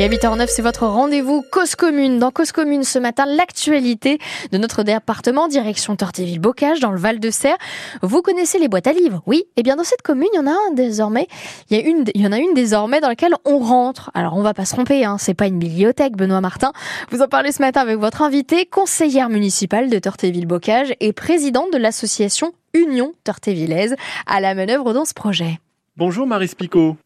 Et 0.00 0.04
à 0.04 0.08
8h09, 0.08 0.46
c'est 0.48 0.62
votre 0.62 0.86
rendez-vous 0.86 1.42
Cause 1.52 1.74
Commune. 1.74 2.18
Dans 2.18 2.30
Cause 2.30 2.52
Commune, 2.52 2.84
ce 2.84 2.98
matin, 2.98 3.26
l'actualité 3.26 4.18
de 4.50 4.56
notre 4.56 4.82
département, 4.82 5.46
direction 5.46 5.94
Tortéville-Bocage, 5.94 6.80
dans 6.80 6.90
le 6.90 6.98
Val-de-Serre. 6.98 7.58
Vous 8.00 8.22
connaissez 8.22 8.58
les 8.58 8.68
boîtes 8.68 8.86
à 8.86 8.94
livres 8.94 9.22
Oui. 9.26 9.44
Eh 9.58 9.62
bien, 9.62 9.76
dans 9.76 9.84
cette 9.84 10.00
commune, 10.00 10.30
il 10.32 10.36
y 10.36 10.40
en 10.40 10.46
a 10.46 10.52
un 10.52 10.72
désormais. 10.72 11.28
Il 11.68 11.76
y, 11.76 11.82
une, 11.82 12.06
en 12.26 12.32
a 12.32 12.38
une 12.38 12.54
désormais 12.54 13.00
dans 13.00 13.08
laquelle 13.08 13.34
on 13.44 13.58
rentre. 13.58 14.10
Alors, 14.14 14.38
on 14.38 14.42
va 14.42 14.54
pas 14.54 14.64
se 14.64 14.72
tromper, 14.72 15.04
hein. 15.04 15.18
C'est 15.18 15.34
pas 15.34 15.48
une 15.48 15.58
bibliothèque, 15.58 16.16
Benoît 16.16 16.40
Martin. 16.40 16.72
Vous 17.10 17.20
en 17.20 17.28
parlez 17.28 17.52
ce 17.52 17.60
matin 17.60 17.82
avec 17.82 17.98
votre 17.98 18.22
invité, 18.22 18.64
conseillère 18.64 19.28
municipale 19.28 19.90
de 19.90 19.98
Tortéville-Bocage 19.98 20.94
et 21.00 21.12
présidente 21.12 21.70
de 21.74 21.76
l'association 21.76 22.54
Union 22.72 23.12
Tortévillaise 23.24 23.96
à 24.26 24.40
la 24.40 24.54
manœuvre 24.54 24.94
dans 24.94 25.04
ce 25.04 25.12
projet. 25.12 25.60
Bonjour 25.98 26.26
Marie 26.26 26.48
Spicot. 26.48 26.96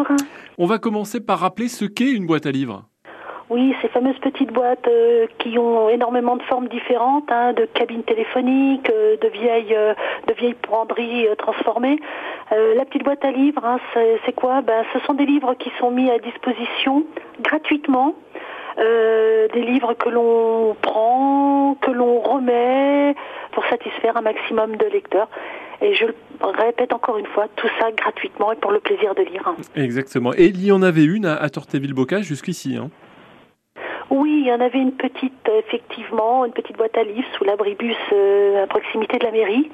Bonjour. 0.00 0.16
On 0.56 0.64
va 0.64 0.78
commencer 0.78 1.20
par 1.20 1.40
rappeler 1.40 1.68
ce 1.68 1.84
qu'est 1.84 2.10
une 2.10 2.24
boîte 2.24 2.46
à 2.46 2.50
livres. 2.50 2.84
Oui, 3.50 3.74
ces 3.82 3.88
fameuses 3.88 4.18
petites 4.20 4.50
boîtes 4.50 4.88
euh, 4.88 5.26
qui 5.38 5.58
ont 5.58 5.90
énormément 5.90 6.36
de 6.36 6.42
formes 6.44 6.68
différentes, 6.68 7.30
hein, 7.30 7.52
de 7.52 7.66
cabines 7.66 8.04
téléphoniques, 8.04 8.88
euh, 8.88 9.16
de 9.20 9.28
vieilles, 9.28 9.74
euh, 9.74 9.92
de 10.26 10.32
vieilles 10.32 10.54
penderies 10.54 11.26
transformées. 11.36 11.98
la 12.50 12.84
petite 12.86 13.04
boîte 13.04 13.24
à 13.24 13.30
livres, 13.30 13.64
hein, 13.64 13.78
c'est 14.24 14.34
quoi? 14.34 14.62
Ben, 14.62 14.84
Ce 14.94 15.00
sont 15.00 15.14
des 15.14 15.26
livres 15.26 15.54
qui 15.54 15.70
sont 15.78 15.90
mis 15.90 16.10
à 16.10 16.18
disposition 16.18 17.04
gratuitement. 17.42 18.14
des 18.78 19.62
livres 19.62 19.92
que 19.94 20.08
l'on 20.08 20.74
prend, 20.80 21.76
que 21.82 21.90
l'on 21.90 22.20
remet 22.20 23.14
pour 23.52 23.64
satisfaire 23.66 24.16
un 24.16 24.22
maximum 24.22 24.76
de 24.76 24.86
lecteurs. 24.86 25.28
Et 25.82 25.94
je 25.94 26.06
le 26.06 26.14
répète 26.40 26.92
encore 26.92 27.16
une 27.16 27.26
fois, 27.26 27.46
tout 27.56 27.68
ça 27.78 27.90
gratuitement 27.92 28.52
et 28.52 28.56
pour 28.56 28.70
le 28.70 28.80
plaisir 28.80 29.14
de 29.14 29.22
lire. 29.22 29.54
Exactement. 29.76 30.32
Et 30.34 30.46
il 30.46 30.64
y 30.64 30.72
en 30.72 30.82
avait 30.82 31.04
une 31.04 31.26
à, 31.26 31.48
Tortéville-Bocage 31.48 32.24
jusqu'ici. 32.24 32.76
Hein. 32.76 32.90
Oui, 34.10 34.42
il 34.42 34.48
y 34.48 34.52
en 34.52 34.60
avait 34.60 34.80
une 34.80 34.92
petite, 34.92 35.48
effectivement, 35.48 36.44
une 36.44 36.52
petite 36.52 36.76
boîte 36.76 36.96
à 36.96 37.04
livres 37.04 37.28
sous 37.38 37.44
l'abribus 37.44 37.96
euh, 38.12 38.64
à 38.64 38.66
proximité 38.66 39.18
de 39.18 39.24
la 39.24 39.30
mairie, 39.30 39.70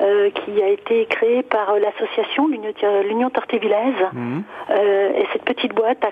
euh, 0.00 0.30
qui 0.30 0.62
a 0.62 0.68
été 0.68 1.06
créée 1.06 1.42
par 1.42 1.70
euh, 1.70 1.78
l'association, 1.78 2.48
l'Union 2.48 3.30
Tortévillaise. 3.30 3.94
Mmh. 4.12 4.40
et 4.70 5.26
cette 5.32 5.44
petite 5.44 5.74
boîte 5.74 6.02
a 6.04 6.10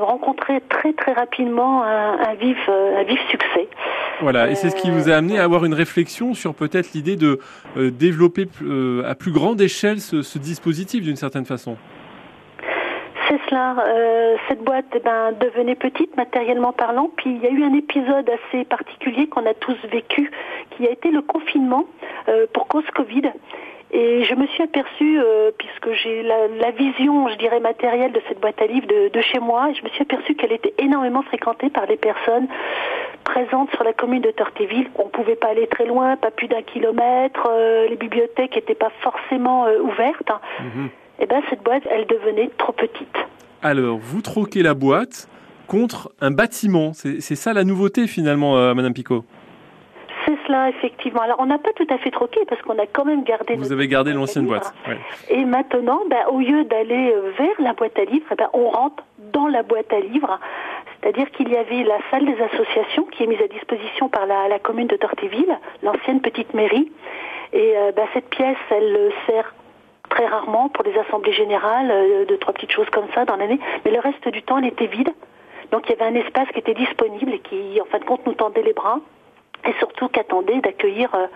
rencontré 0.00 0.60
très 0.68 0.92
très 0.92 1.12
rapidement 1.12 1.82
un, 1.82 2.34
vif, 2.34 2.58
un 2.68 3.02
vif 3.04 3.20
succès. 3.30 3.68
Voilà, 4.20 4.50
et 4.50 4.54
c'est 4.54 4.70
ce 4.70 4.76
qui 4.76 4.90
vous 4.90 5.10
a 5.10 5.14
amené 5.14 5.38
à 5.38 5.44
avoir 5.44 5.64
une 5.64 5.74
réflexion 5.74 6.34
sur 6.34 6.54
peut-être 6.54 6.92
l'idée 6.94 7.16
de 7.16 7.40
développer 7.76 8.46
à 9.06 9.14
plus 9.14 9.32
grande 9.32 9.60
échelle 9.60 10.00
ce 10.00 10.38
dispositif 10.38 11.02
d'une 11.02 11.16
certaine 11.16 11.44
façon. 11.44 11.76
C'est 13.28 13.38
cela. 13.50 13.76
Euh, 13.78 14.36
cette 14.48 14.62
boîte 14.64 14.86
eh 14.94 15.00
ben, 15.00 15.32
devenait 15.32 15.74
petite 15.74 16.16
matériellement 16.16 16.72
parlant. 16.72 17.10
Puis 17.16 17.30
il 17.30 17.42
y 17.42 17.46
a 17.46 17.50
eu 17.50 17.62
un 17.62 17.74
épisode 17.74 18.28
assez 18.30 18.64
particulier 18.64 19.26
qu'on 19.28 19.44
a 19.44 19.54
tous 19.54 19.76
vécu, 19.92 20.30
qui 20.70 20.86
a 20.86 20.90
été 20.90 21.10
le 21.10 21.20
confinement 21.20 21.84
euh, 22.02 22.06
pour 22.52 22.68
cause 22.68 22.84
Covid. 22.94 23.32
Et 23.90 24.24
je 24.24 24.34
me 24.34 24.46
suis 24.48 24.62
aperçue, 24.62 25.18
euh, 25.18 25.50
puisque 25.56 25.92
j'ai 26.02 26.22
la, 26.22 26.70
vision, 26.72 27.28
je 27.28 27.36
dirais, 27.36 27.58
matérielle 27.58 28.12
de 28.12 28.20
cette 28.28 28.38
boîte 28.38 28.60
à 28.60 28.66
livres 28.66 28.86
de, 28.86 29.20
chez 29.20 29.38
moi, 29.38 29.70
et 29.70 29.74
je 29.74 29.82
me 29.82 29.88
suis 29.88 30.02
aperçue 30.02 30.34
qu'elle 30.34 30.52
était 30.52 30.74
énormément 30.78 31.22
fréquentée 31.22 31.70
par 31.70 31.86
les 31.86 31.96
personnes 31.96 32.48
présentes 33.24 33.70
sur 33.70 33.84
la 33.84 33.94
commune 33.94 34.20
de 34.20 34.30
Tortéville. 34.30 34.90
On 34.96 35.06
ne 35.06 35.10
pouvait 35.10 35.36
pas 35.36 35.48
aller 35.48 35.66
très 35.66 35.86
loin, 35.86 36.16
pas 36.16 36.30
plus 36.30 36.48
d'un 36.48 36.62
kilomètre, 36.62 37.50
les 37.88 37.96
bibliothèques 37.96 38.56
n'étaient 38.56 38.74
pas 38.74 38.92
forcément 39.00 39.66
ouvertes. 39.82 40.32
Mhm 40.60 40.90
eh 41.20 41.26
ben, 41.26 41.42
cette 41.50 41.62
boîte, 41.62 41.82
elle 41.90 42.06
devenait 42.06 42.50
trop 42.58 42.72
petite. 42.72 43.16
Alors, 43.62 43.98
vous 43.98 44.22
troquez 44.22 44.62
la 44.62 44.74
boîte 44.74 45.28
contre 45.66 46.12
un 46.20 46.30
bâtiment. 46.30 46.92
C'est 46.94 47.20
ça 47.20 47.52
la 47.52 47.64
nouveauté 47.64 48.06
finalement, 48.06 48.56
euh, 48.56 48.74
Madame 48.74 48.94
Picot? 48.94 49.24
C'est 50.28 50.36
cela, 50.46 50.68
effectivement. 50.68 51.22
Alors, 51.22 51.36
on 51.40 51.46
n'a 51.46 51.58
pas 51.58 51.72
tout 51.72 51.86
à 51.88 51.96
fait 51.98 52.10
troqué 52.10 52.40
parce 52.46 52.60
qu'on 52.62 52.78
a 52.78 52.86
quand 52.86 53.06
même 53.06 53.24
gardé. 53.24 53.54
Vous 53.56 53.72
avez 53.72 53.88
gardé 53.88 54.12
l'ancienne 54.12 54.46
boîte. 54.46 54.74
Et 55.30 55.44
maintenant, 55.44 56.02
ben, 56.08 56.26
au 56.30 56.38
lieu 56.38 56.64
d'aller 56.64 57.12
euh, 57.14 57.32
vers 57.38 57.54
la 57.58 57.72
boîte 57.72 57.98
à 57.98 58.04
livres, 58.04 58.26
eh 58.30 58.34
ben, 58.34 58.50
on 58.52 58.68
rentre 58.68 59.02
dans 59.32 59.46
la 59.46 59.62
boîte 59.62 59.90
à 59.92 60.00
livres. 60.00 60.38
C'est-à-dire 61.00 61.30
qu'il 61.30 61.48
y 61.48 61.56
avait 61.56 61.82
la 61.84 61.98
salle 62.10 62.26
des 62.26 62.36
associations 62.42 63.04
qui 63.04 63.22
est 63.22 63.26
mise 63.26 63.40
à 63.40 63.48
disposition 63.48 64.08
par 64.08 64.26
la, 64.26 64.58
commune 64.58 64.86
de 64.86 64.96
Tortéville, 64.96 65.58
l'ancienne 65.82 66.20
petite 66.20 66.52
mairie. 66.52 66.92
Et 67.54 67.72
euh, 67.76 67.92
ben, 67.92 68.06
cette 68.12 68.28
pièce, 68.28 68.58
elle 68.70 69.10
sert 69.26 69.54
très 70.10 70.26
rarement 70.26 70.68
pour 70.68 70.84
les 70.84 70.96
assemblées 70.98 71.32
générales, 71.32 71.90
euh, 71.90 72.24
deux, 72.26 72.36
trois 72.36 72.52
petites 72.52 72.72
choses 72.72 72.90
comme 72.90 73.06
ça 73.14 73.24
dans 73.24 73.36
l'année, 73.36 73.60
mais 73.84 73.90
le 73.90 74.00
reste 74.00 74.28
du 74.28 74.42
temps, 74.42 74.58
elle 74.58 74.66
était 74.66 74.86
vide. 74.86 75.10
Donc 75.70 75.84
il 75.86 75.96
y 75.96 76.00
avait 76.00 76.16
un 76.16 76.20
espace 76.20 76.48
qui 76.48 76.58
était 76.58 76.74
disponible 76.74 77.32
et 77.32 77.38
qui, 77.40 77.80
en 77.80 77.84
fin 77.86 77.98
de 77.98 78.04
compte, 78.04 78.26
nous 78.26 78.34
tendait 78.34 78.62
les 78.62 78.72
bras 78.72 79.00
et 79.68 79.74
surtout 79.78 80.08
qu'attendait 80.08 80.60
d'accueillir 80.60 81.14
euh, 81.14 81.26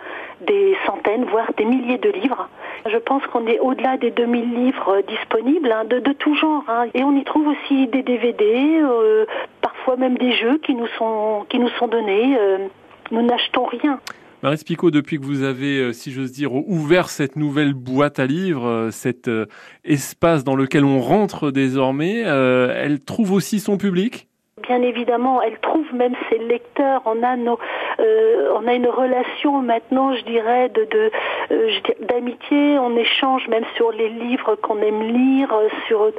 des 0.41 0.77
centaines, 0.87 1.25
voire 1.27 1.53
des 1.57 1.65
milliers 1.65 1.99
de 1.99 2.11
livres. 2.11 2.49
Je 2.91 2.97
pense 2.97 3.25
qu'on 3.29 3.47
est 3.47 3.61
au-delà 3.61 3.97
des 3.99 4.11
2000 4.11 4.55
livres 4.55 4.89
euh, 4.89 5.03
disponibles, 5.03 5.71
hein, 5.71 5.85
de, 5.85 6.01
tout 6.13 6.35
genre. 6.35 6.65
Hein. 6.69 6.87
Et 6.95 7.05
on 7.05 7.17
y 7.17 7.25
trouve 7.25 7.49
aussi 7.49 7.87
des 7.87 8.03
DVD, 8.03 8.81
parfois 9.61 9.97
même 9.97 10.19
des 10.19 10.33
jeux 10.33 10.59
qui 10.59 10.75
nous 10.75 10.89
sont, 10.99 11.47
qui 11.49 11.59
nous 11.59 11.69
sont 11.79 11.89
donnés. 11.89 12.37
nous 13.11 13.23
n'achetons 13.23 13.65
rien. 13.65 13.99
Marie 14.43 14.57
Picot, 14.57 14.91
depuis 14.91 15.21
que 15.21 15.25
vous 15.25 15.45
avez, 15.45 15.79
euh, 15.79 15.93
si 15.93 16.11
j'ose 16.11 16.33
dire, 16.33 16.53
ouvert 16.53 17.11
cette 17.11 17.37
nouvelle 17.37 17.75
boîte 17.75 18.19
à 18.19 18.27
livres, 18.27 18.67
euh, 18.67 18.91
cet 18.91 19.29
euh, 19.29 19.47
espace 19.85 20.43
dans 20.43 20.57
lequel 20.57 20.85
on 20.85 21.01
rentre 21.01 21.53
désormais, 21.53 22.23
elle 22.23 22.99
trouve 23.01 23.31
aussi 23.31 23.61
son 23.61 23.77
public? 23.77 24.27
Bien 24.73 24.89
évidemment, 24.89 25.43
elle 25.43 25.59
trouve 25.59 25.85
même 25.93 26.15
ses 26.31 26.39
lecteurs. 26.39 27.03
On 27.05 27.23
a 27.23 27.37
a 28.67 28.73
une 28.73 28.89
relation 28.89 29.61
maintenant, 29.61 30.15
je 30.15 30.25
dirais, 30.25 30.71
d'amitié. 32.01 32.79
On 32.79 32.97
échange 32.97 33.49
même 33.49 33.67
sur 33.77 33.93
les 33.93 34.09
livres 34.09 34.55
qu'on 34.55 34.79
aime 34.79 35.03
lire. 35.03 35.53
Sur, 35.89 36.11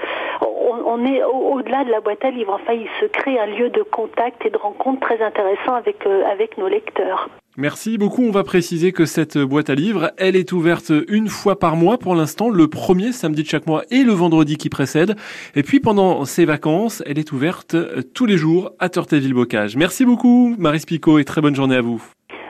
on, 0.41 1.03
est 1.03 1.23
au-delà 1.23 1.83
de 1.83 1.89
la 1.89 1.99
boîte 1.99 2.23
à 2.23 2.29
livres. 2.29 2.53
Enfin, 2.61 2.73
il 2.73 2.87
se 3.01 3.07
crée 3.07 3.39
un 3.39 3.47
lieu 3.47 3.71
de 3.71 3.81
contact 3.81 4.45
et 4.45 4.51
de 4.51 4.57
rencontre 4.57 4.99
très 4.99 5.19
intéressant 5.23 5.73
avec 5.73 6.57
nos 6.59 6.67
lecteurs. 6.67 7.29
Merci 7.55 7.99
beaucoup. 7.99 8.23
On 8.23 8.31
va 8.31 8.43
préciser 8.43 8.91
que 8.91 9.05
cette 9.05 9.37
boîte 9.37 9.69
à 9.69 9.75
livres, 9.75 10.11
elle 10.17 10.35
est 10.35 10.51
ouverte 10.53 10.91
une 11.07 11.27
fois 11.27 11.59
par 11.59 11.75
mois 11.75 11.99
pour 11.99 12.15
l'instant, 12.15 12.49
le 12.49 12.67
premier 12.67 13.11
samedi 13.11 13.43
de 13.43 13.47
chaque 13.47 13.67
mois 13.67 13.83
et 13.91 14.03
le 14.03 14.11
vendredi 14.11 14.57
qui 14.57 14.69
précède. 14.69 15.15
Et 15.55 15.61
puis 15.61 15.79
pendant 15.79 16.25
ces 16.25 16.45
vacances, 16.45 17.03
elle 17.05 17.19
est 17.19 17.31
ouverte 17.31 17.75
tous 18.15 18.25
les 18.25 18.37
jours 18.37 18.71
à 18.79 18.89
Tortéville-Bocage. 18.89 19.77
Merci 19.77 20.03
beaucoup, 20.03 20.55
Marie 20.57 20.79
Spicot, 20.79 21.21
et 21.21 21.25
très 21.25 21.41
bonne 21.41 21.55
journée 21.55 21.75
à 21.75 21.81
vous. 21.81 22.03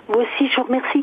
Vous 0.08 0.20
aussi, 0.22 0.50
je 0.50 0.56
vous 0.56 0.68
remercie. 0.68 1.03